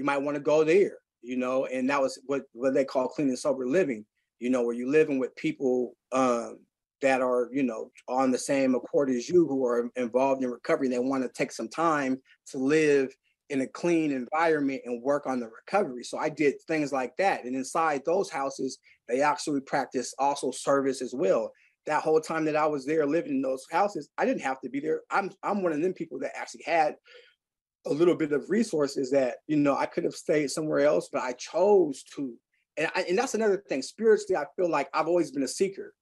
[0.00, 3.06] you might want to go there, you know, and that was what, what they call
[3.06, 4.06] clean and sober living,
[4.38, 6.58] you know, where you're living with people um,
[7.02, 10.88] that are, you know, on the same accord as you who are involved in recovery.
[10.88, 13.14] They want to take some time to live
[13.50, 16.02] in a clean environment and work on the recovery.
[16.02, 17.44] So I did things like that.
[17.44, 21.52] And inside those houses, they actually practice also service as well.
[21.84, 24.70] That whole time that I was there living in those houses, I didn't have to
[24.70, 25.02] be there.
[25.10, 26.94] I'm I'm one of them people that actually had
[27.86, 31.22] a little bit of resources that you know I could have stayed somewhere else, but
[31.22, 32.34] I chose to.
[32.76, 33.82] And I, and that's another thing.
[33.82, 35.94] Spiritually, I feel like I've always been a seeker.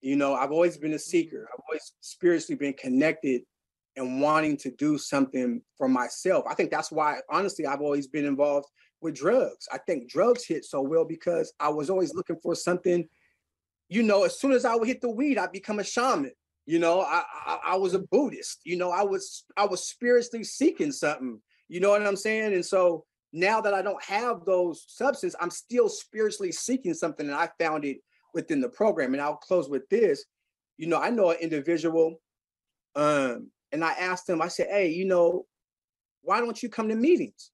[0.00, 1.38] You know, I've always been a seeker.
[1.38, 1.52] Mm-hmm.
[1.52, 3.42] I've always spiritually been connected
[3.96, 6.44] and wanting to do something for myself.
[6.48, 8.66] I think that's why, honestly, I've always been involved
[9.00, 9.66] with drugs.
[9.72, 13.08] I think drugs hit so well because I was always looking for something.
[13.88, 16.32] You know, as soon as I would hit the weed, I'd become a shaman.
[16.66, 18.60] You know, I, I, I was a Buddhist.
[18.64, 21.40] You know, I was I was spiritually seeking something.
[21.68, 22.54] You know what I'm saying?
[22.54, 27.34] And so now that I don't have those substances, I'm still spiritually seeking something, and
[27.34, 27.98] I found it
[28.34, 29.14] within the program.
[29.14, 30.24] And I'll close with this.
[30.76, 32.20] You know, I know an individual,
[32.96, 34.42] um, and I asked him.
[34.42, 35.46] I said, "Hey, you know,
[36.22, 37.52] why don't you come to meetings?"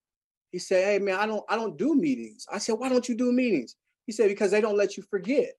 [0.53, 3.14] He said, "Hey, man, I don't I don't do meetings." I said, "Why don't you
[3.14, 5.53] do meetings?" He said, "Because they don't let you forget."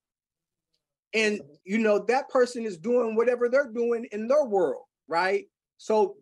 [1.13, 5.45] And you know that person is doing whatever they're doing in their world right?
[5.77, 6.15] So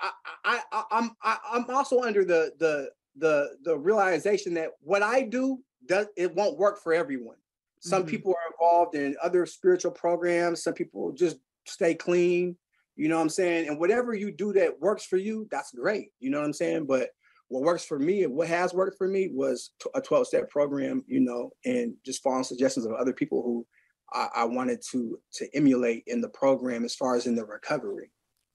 [0.00, 0.10] i
[0.44, 5.22] i, I i'm I, i'm also under the the the the realization that what i
[5.22, 7.36] do does it won't work for everyone.
[7.80, 8.10] Some mm-hmm.
[8.10, 10.62] people are involved in other spiritual programs.
[10.62, 12.56] Some people just stay clean
[12.94, 13.68] you know what i'm saying?
[13.68, 16.86] And whatever you do that works for you that's great you know what i'm saying?
[16.86, 17.10] But
[17.48, 21.04] what works for me and what has worked for me was a 12 step program
[21.06, 23.66] you know and just following suggestions of other people who
[24.12, 28.10] I, I wanted to to emulate in the program as far as in the recovery.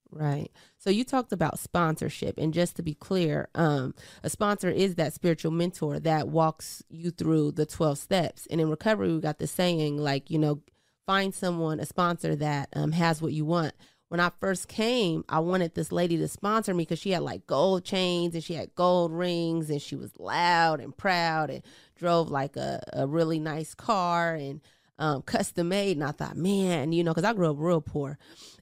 [0.10, 0.50] Right.
[0.78, 3.94] So you talked about sponsorship, and just to be clear, um,
[4.24, 8.48] a sponsor is that spiritual mentor that walks you through the twelve steps.
[8.50, 10.62] And in recovery, we got the saying like, you know,
[11.06, 13.74] find someone, a sponsor that um, has what you want.
[14.10, 17.46] When I first came, I wanted this lady to sponsor me because she had like
[17.46, 21.62] gold chains and she had gold rings and she was loud and proud and
[21.98, 24.62] drove like a, a really nice car and
[25.00, 25.98] um, custom made.
[25.98, 28.18] And I thought, man, you know, because I grew up real poor.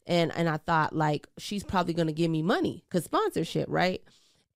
[0.05, 4.01] And, and I thought, like, she's probably to give me money because sponsorship, right?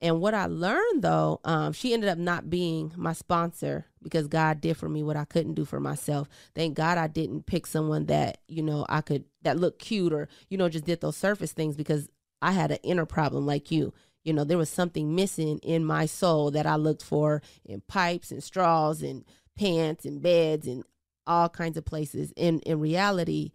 [0.01, 4.61] And what I learned though, um, she ended up not being my sponsor because God
[4.61, 6.29] did for me what I couldn't do for myself.
[6.55, 10.29] Thank God I didn't pick someone that, you know, I could, that looked cute or,
[10.49, 12.07] you know, just did those surface things because
[12.41, 13.93] I had an inner problem like you.
[14.23, 18.31] You know, there was something missing in my soul that I looked for in pipes
[18.31, 19.25] and straws and
[19.57, 20.83] pants and beds and
[21.27, 22.34] all kinds of places.
[22.36, 23.51] In in reality,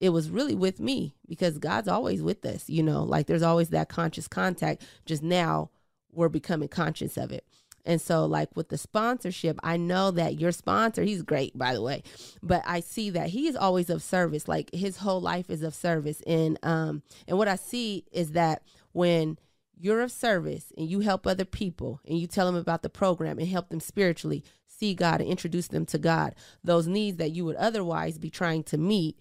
[0.00, 3.70] it was really with me because God's always with us, you know, like there's always
[3.70, 4.82] that conscious contact.
[5.06, 5.70] Just now
[6.12, 7.44] we're becoming conscious of it.
[7.86, 11.82] And so, like with the sponsorship, I know that your sponsor, he's great, by the
[11.82, 12.02] way,
[12.42, 14.48] but I see that he is always of service.
[14.48, 16.22] Like his whole life is of service.
[16.26, 19.38] And um, and what I see is that when
[19.78, 23.38] you're of service and you help other people and you tell them about the program
[23.38, 24.44] and help them spiritually,
[24.84, 26.34] see God and introduce them to God.
[26.62, 29.18] Those needs that you would otherwise be trying to meet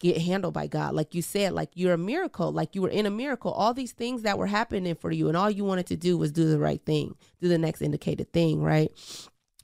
[0.00, 0.94] get handled by God.
[0.94, 3.50] Like you said, like you're a miracle, like you were in a miracle.
[3.52, 6.30] All these things that were happening for you, and all you wanted to do was
[6.32, 8.90] do the right thing, do the next indicated thing, right?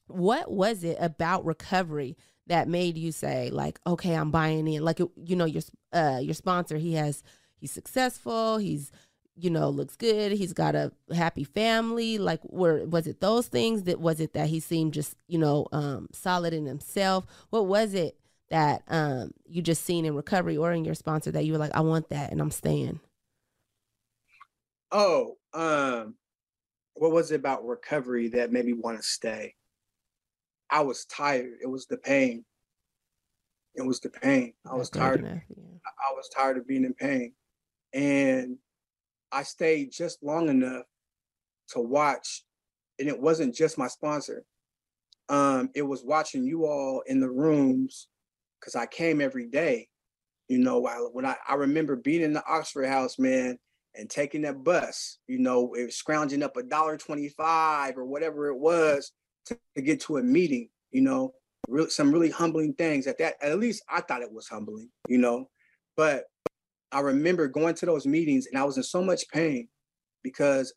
[0.08, 2.16] What was it about recovery
[2.46, 4.84] that made you say, like, okay, I'm buying in?
[4.84, 7.22] Like, you know, your uh, your sponsor, he has,
[7.56, 8.90] he's successful, he's
[9.36, 13.82] you know looks good he's got a happy family like were was it those things
[13.82, 17.94] that was it that he seemed just you know um solid in himself what was
[17.94, 18.16] it
[18.50, 21.74] that um, you just seen in recovery or in your sponsor that you were like,
[21.74, 23.00] I want that and I'm staying?
[24.92, 26.14] Oh, um,
[26.94, 29.54] what was it about recovery that made me want to stay?
[30.70, 31.54] I was tired.
[31.62, 32.44] It was the pain.
[33.74, 34.54] It was the pain.
[34.70, 35.20] I was tired.
[35.20, 35.78] Enough, yeah.
[35.86, 37.32] I was tired of being in pain.
[37.92, 38.56] And
[39.34, 40.84] I stayed just long enough
[41.70, 42.44] to watch.
[42.98, 44.44] And it wasn't just my sponsor.
[45.28, 48.06] Um, it was watching you all in the rooms
[48.60, 49.88] because I came every day.
[50.48, 53.58] You know, while when I, I remember being in the Oxford House, man,
[53.94, 58.48] and taking that bus, you know, it was scrounging up a dollar twenty-five or whatever
[58.48, 59.10] it was
[59.46, 61.32] to, to get to a meeting, you know,
[61.88, 65.48] some really humbling things at that at least I thought it was humbling, you know.
[65.96, 66.24] But
[66.94, 69.68] I remember going to those meetings and I was in so much pain
[70.22, 70.72] because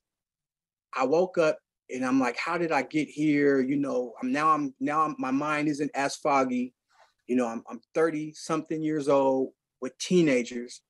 [0.92, 1.60] I woke up
[1.92, 3.62] and I'm like, how did I get here?
[3.62, 6.74] You know, I'm now I'm now I'm, my mind isn't as foggy.
[7.28, 10.82] You know, I'm, I'm 30 something years old with teenagers.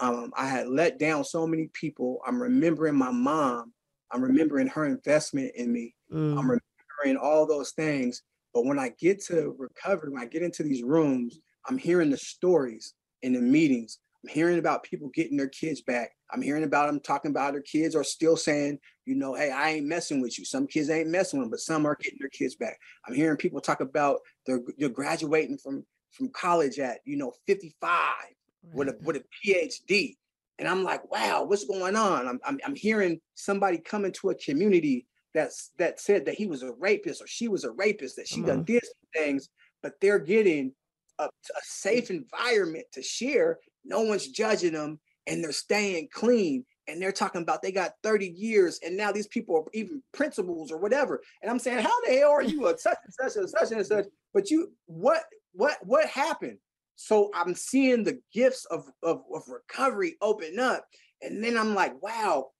[0.00, 2.20] Um, I had let down so many people.
[2.26, 3.74] I'm remembering my mom.
[4.10, 5.94] I'm remembering her investment in me.
[6.10, 6.38] Mm.
[6.38, 8.22] I'm remembering all those things.
[8.54, 12.16] But when I get to recovery, when I get into these rooms, I'm hearing the
[12.16, 13.98] stories in the meetings.
[14.22, 16.12] I'm hearing about people getting their kids back.
[16.32, 19.70] I'm hearing about them talking about their kids or still saying, you know, hey, I
[19.70, 20.44] ain't messing with you.
[20.44, 22.78] Some kids ain't messing with them, but some are getting their kids back.
[23.06, 27.90] I'm hearing people talk about they're, they're graduating from from college at, you know, 55
[27.90, 28.34] right.
[28.74, 30.16] with a with a PhD.
[30.58, 32.28] And I'm like, wow, what's going on?
[32.28, 36.62] I'm, I'm, I'm hearing somebody come into a community that's that said that he was
[36.62, 38.64] a rapist or she was a rapist, that she Come done on.
[38.64, 38.82] did
[39.16, 39.48] things,
[39.82, 40.72] but they're getting
[41.18, 43.58] a, a safe environment to share.
[43.84, 48.28] No one's judging them and they're staying clean and they're talking about they got 30
[48.28, 51.20] years and now these people are even principals or whatever.
[51.42, 53.86] And i'm saying how the hell are you a such and such and such and
[53.86, 54.06] such?
[54.34, 56.58] But you what what what happened?
[56.96, 60.86] So i'm seeing the gifts of, of of recovery open up
[61.20, 62.50] and then i'm like wow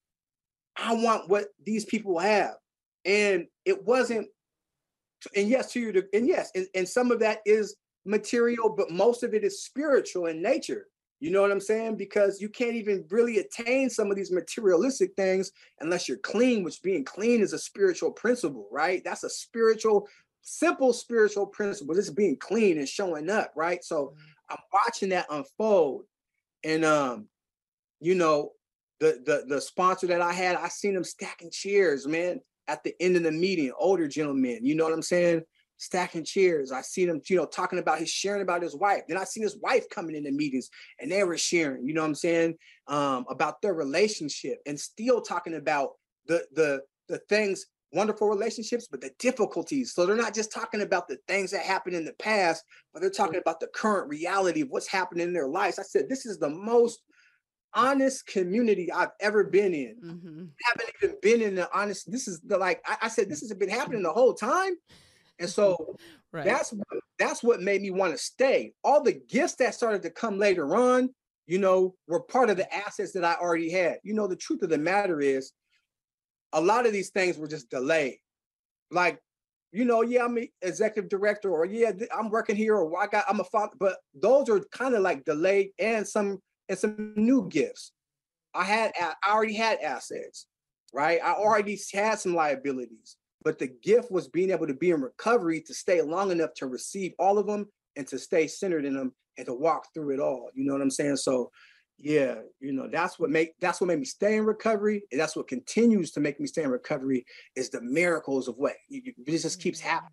[0.76, 2.54] i want what these people have.
[3.04, 4.28] And it wasn't
[5.36, 9.22] and yes to you and yes and, and some of that is material but most
[9.22, 10.86] of it is spiritual in nature
[11.22, 11.98] you know what I'm saying?
[11.98, 16.82] Because you can't even really attain some of these materialistic things unless you're clean, which
[16.82, 19.02] being clean is a spiritual principle, right?
[19.04, 20.08] That's a spiritual,
[20.40, 21.94] simple spiritual principle.
[21.94, 23.84] Just being clean and showing up, right?
[23.84, 24.18] So mm-hmm.
[24.50, 26.06] I'm watching that unfold.
[26.64, 27.28] And um,
[28.00, 28.50] you know,
[28.98, 32.96] the the the sponsor that I had, I seen them stacking chairs, man, at the
[32.98, 35.42] end of the meeting, older gentlemen, you know what I'm saying?
[35.76, 36.70] Stacking chairs.
[36.72, 39.02] I see them, you know, talking about his sharing about his wife.
[39.08, 42.08] Then I seen his wife coming into meetings and they were sharing, you know what
[42.08, 42.54] I'm saying,
[42.86, 45.90] um, about their relationship and still talking about
[46.26, 49.92] the the the things, wonderful relationships, but the difficulties.
[49.92, 53.10] So they're not just talking about the things that happened in the past, but they're
[53.10, 55.78] talking about the current reality of what's happening in their lives.
[55.78, 57.02] I said, this is the most
[57.74, 59.96] honest community I've ever been in.
[60.04, 60.44] Mm-hmm.
[60.44, 62.10] I haven't even been in the honest.
[62.10, 64.74] This is the like I, I said, this has been happening the whole time.
[65.38, 65.96] And so
[66.32, 66.44] right.
[66.44, 68.72] that's what, that's what made me want to stay.
[68.84, 71.10] All the gifts that started to come later on,
[71.46, 73.98] you know, were part of the assets that I already had.
[74.02, 75.52] You know, the truth of the matter is,
[76.52, 78.18] a lot of these things were just delayed.
[78.90, 79.18] Like,
[79.72, 83.24] you know, yeah, I'm an executive director, or yeah, I'm working here, or I got
[83.26, 87.48] I'm a father, but those are kind of like delayed and some and some new
[87.48, 87.92] gifts.
[88.54, 90.46] I had I already had assets,
[90.92, 91.20] right?
[91.24, 93.16] I already had some liabilities.
[93.44, 96.66] But the gift was being able to be in recovery to stay long enough to
[96.66, 100.20] receive all of them and to stay centered in them and to walk through it
[100.20, 100.50] all.
[100.54, 101.16] You know what I'm saying?
[101.16, 101.50] So
[101.98, 105.04] yeah, you know, that's what make that's what made me stay in recovery.
[105.12, 107.24] And that's what continues to make me stay in recovery
[107.54, 109.90] is the miracles of what you, you, it just keeps mm-hmm.
[109.90, 110.12] happening.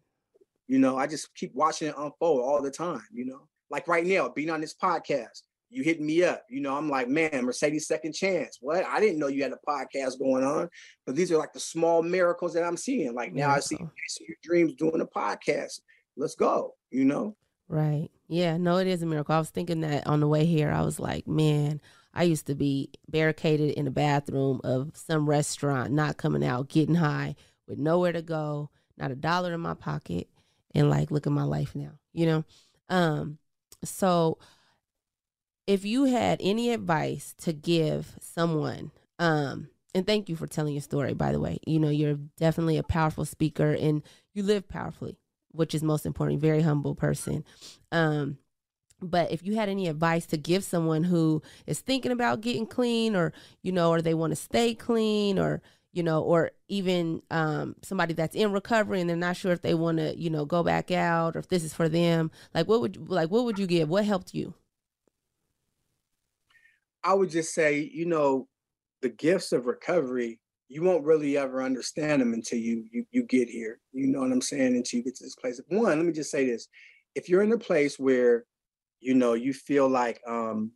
[0.67, 3.47] You know, I just keep watching it unfold all the time, you know.
[3.71, 6.43] Like right now, being on this podcast, you hit me up.
[6.49, 8.57] You know, I'm like, man, Mercedes Second Chance.
[8.61, 8.85] What?
[8.85, 10.69] I didn't know you had a podcast going on.
[11.05, 13.13] But these are like the small miracles that I'm seeing.
[13.13, 15.81] Like now I see, see your dreams doing a podcast.
[16.17, 17.35] Let's go, you know?
[17.67, 18.09] Right.
[18.27, 19.35] Yeah, no, it is a miracle.
[19.35, 20.71] I was thinking that on the way here.
[20.71, 21.79] I was like, man,
[22.13, 26.95] I used to be barricaded in the bathroom of some restaurant, not coming out, getting
[26.95, 27.35] high
[27.67, 30.27] with nowhere to go, not a dollar in my pocket.
[30.73, 32.43] And like, look at my life now, you know?
[32.89, 33.37] Um,
[33.83, 34.39] so
[35.69, 38.89] if you had any advice to give someone,
[39.19, 41.59] um, and thank you for telling your story, by the way.
[41.63, 44.01] You know, you're definitely a powerful speaker and
[44.33, 45.19] you live powerfully,
[45.51, 46.41] which is most important.
[46.41, 47.45] Very humble person.
[47.91, 48.39] Um,
[48.99, 53.15] but if you had any advice to give someone who is thinking about getting clean
[53.15, 55.61] or, you know, or they want to stay clean or,
[55.93, 59.75] you know, or even um, somebody that's in recovery and they're not sure if they
[59.75, 62.81] want to, you know, go back out or if this is for them, like what
[62.81, 63.87] would like what would you give?
[63.87, 64.55] What helped you?
[67.03, 68.47] I would just say, you know,
[69.01, 73.49] the gifts of recovery, you won't really ever understand them until you you you get
[73.49, 73.79] here.
[73.91, 74.75] You know what I'm saying?
[74.75, 75.59] Until you get to this place.
[75.67, 76.67] One, let me just say this:
[77.15, 78.45] if you're in a place where,
[78.99, 80.71] you know, you feel like um,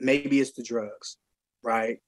[0.00, 1.16] maybe it's the drugs,
[1.62, 1.98] right?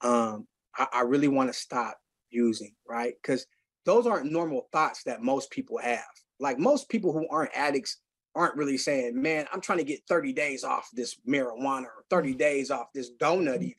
[0.00, 0.46] Um,
[0.76, 1.98] I, I really want to stop
[2.30, 3.14] using, right?
[3.22, 3.46] Because
[3.84, 6.04] those aren't normal thoughts that most people have.
[6.40, 7.98] Like most people who aren't addicts
[8.38, 12.34] aren't really saying, man, I'm trying to get 30 days off this marijuana or 30
[12.34, 13.64] days off this donut, mm-hmm.
[13.64, 13.74] even.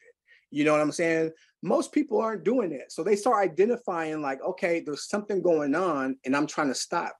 [0.51, 1.31] You know what I'm saying?
[1.61, 2.91] Most people aren't doing it.
[2.91, 7.15] So they start identifying, like, okay, there's something going on and I'm trying to stop.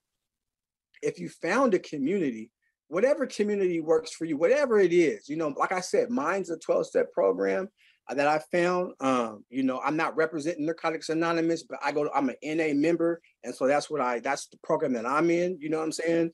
[1.01, 2.51] If you found a community,
[2.89, 6.57] whatever community works for you, whatever it is, you know, like I said, mine's a
[6.57, 7.69] 12 step program
[8.09, 8.93] uh, that I found.
[8.99, 12.73] Um, you know, I'm not representing Narcotics Anonymous, but I go to, I'm an NA
[12.73, 13.21] member.
[13.43, 15.91] And so that's what I, that's the program that I'm in, you know what I'm
[15.93, 16.31] saying?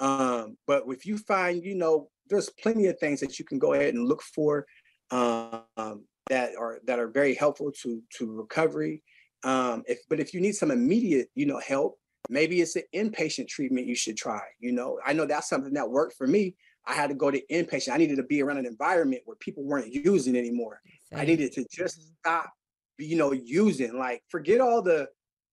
[0.00, 3.74] Um, but if you find, you know, there's plenty of things that you can go
[3.74, 4.66] ahead and look for.
[5.10, 9.02] Um, that are that are very helpful to to recovery.
[9.42, 11.98] Um, if but if you need some immediate, you know, help,
[12.28, 14.40] maybe it's an inpatient treatment you should try.
[14.60, 16.54] You know, I know that's something that worked for me.
[16.86, 17.92] I had to go to inpatient.
[17.92, 20.80] I needed to be around an environment where people weren't using anymore.
[21.10, 21.20] Same.
[21.20, 22.50] I needed to just stop,
[22.96, 23.98] you know, using.
[23.98, 25.08] Like forget all the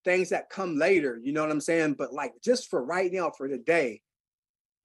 [0.05, 1.19] things that come later.
[1.21, 1.95] You know what I'm saying?
[1.97, 4.01] But like just for right now, for the day,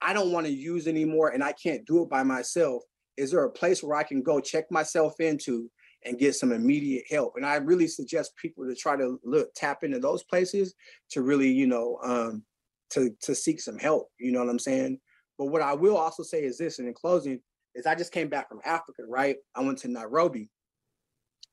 [0.03, 2.83] I don't want to use anymore, and I can't do it by myself.
[3.17, 5.71] Is there a place where I can go check myself into
[6.05, 7.35] and get some immediate help.
[7.37, 10.75] And I really suggest people to try to look tap into those places
[11.11, 12.43] to really, you know, um,
[12.91, 14.09] to to seek some help.
[14.19, 14.99] You know what I'm saying?
[15.39, 17.41] But what I will also say is this, and in closing,
[17.75, 19.37] is I just came back from Africa, right?
[19.55, 20.51] I went to Nairobi,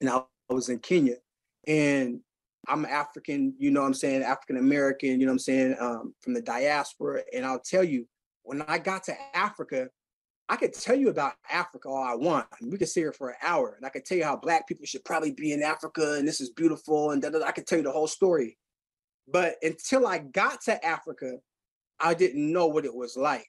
[0.01, 1.15] and I was in Kenya,
[1.67, 2.19] and
[2.67, 6.13] I'm African, you know what I'm saying, African American, you know what I'm saying, um,
[6.19, 7.21] from the diaspora.
[7.33, 8.05] And I'll tell you,
[8.49, 9.89] when I got to Africa,
[10.49, 12.47] I could tell you about Africa all I want.
[12.51, 14.35] I mean, we could sit here for an hour, and I could tell you how
[14.35, 17.45] Black people should probably be in Africa, and this is beautiful, and da, da, da.
[17.45, 18.57] I could tell you the whole story.
[19.31, 21.33] But until I got to Africa,
[21.99, 23.47] I didn't know what it was like.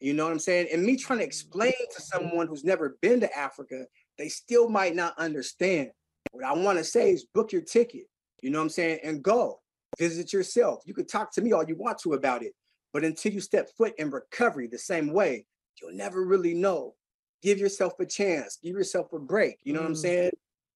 [0.00, 0.68] You know what I'm saying?
[0.70, 3.86] And me trying to explain to someone who's never been to Africa,
[4.18, 5.92] they still might not understand.
[6.32, 8.04] What I want to say is book your ticket.
[8.42, 8.98] You know what I'm saying?
[9.02, 9.60] And go
[9.98, 10.82] visit yourself.
[10.84, 12.52] You can talk to me all you want to about it.
[12.94, 15.44] But until you step foot in recovery the same way,
[15.82, 16.94] you'll never really know.
[17.42, 19.58] Give yourself a chance, give yourself a break.
[19.64, 19.82] You know mm.
[19.82, 19.98] what I'm mm.
[19.98, 20.30] saying?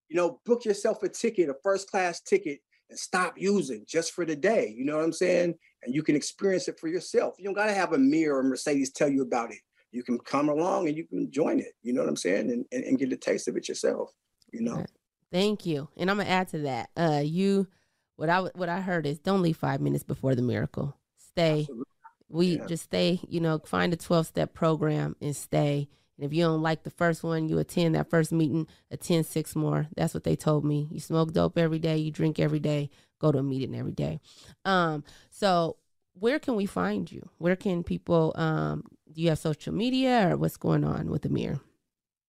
[0.08, 2.58] You know, book yourself a ticket, a first class ticket,
[2.90, 4.74] and stop using just for the day.
[4.76, 5.54] You know what I'm saying?
[5.84, 7.36] And you can experience it for yourself.
[7.38, 9.60] You don't got to have Amir or Mercedes tell you about it.
[9.92, 11.72] You can come along and you can join it.
[11.82, 12.50] You know what I'm saying?
[12.50, 14.10] And, and, and get a taste of it yourself.
[14.52, 14.84] You know.
[15.30, 15.88] Thank you.
[15.96, 16.90] And I'm gonna add to that.
[16.96, 17.68] Uh, you,
[18.16, 20.96] what I what I heard is don't leave five minutes before the miracle.
[21.18, 21.60] Stay.
[21.60, 21.84] Absolutely
[22.28, 22.66] we yeah.
[22.66, 25.88] just stay, you know, find a 12 step program and stay.
[26.16, 29.54] And if you don't like the first one, you attend that first meeting, attend six
[29.54, 29.88] more.
[29.96, 30.88] That's what they told me.
[30.90, 34.20] You smoke dope every day, you drink every day, go to a meeting every day.
[34.64, 35.76] Um, so
[36.14, 37.28] where can we find you?
[37.38, 41.60] Where can people um do you have social media or what's going on with Amir?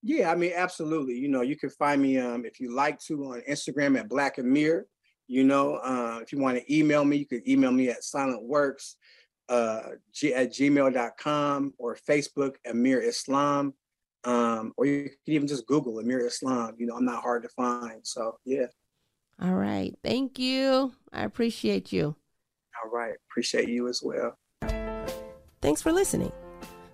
[0.02, 1.14] Yeah, I mean, absolutely.
[1.14, 4.38] You know, you can find me um if you like to on Instagram at Black
[4.38, 4.86] Amir.
[5.26, 8.42] You know, uh, if you want to email me, you can email me at Silent
[8.42, 8.96] Works
[9.50, 9.80] uh,
[10.14, 13.74] g- at gmail.com or Facebook, Amir Islam.
[14.24, 16.76] Um, or you can even just Google Amir Islam.
[16.78, 18.06] You know, I'm not hard to find.
[18.06, 18.66] So, yeah.
[19.42, 19.94] All right.
[20.04, 20.92] Thank you.
[21.12, 22.14] I appreciate you.
[22.82, 23.14] All right.
[23.30, 24.38] Appreciate you as well.
[25.62, 26.32] Thanks for listening.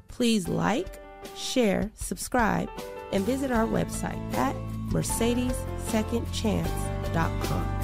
[0.08, 1.00] Please like,
[1.36, 2.68] share, subscribe,
[3.12, 4.56] and visit our website at
[4.90, 7.75] mercedessecondchance.com.